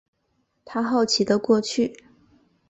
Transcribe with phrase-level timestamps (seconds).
[0.65, 2.03] 他好奇的过去